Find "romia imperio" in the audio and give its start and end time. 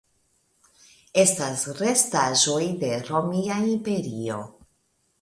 3.13-4.45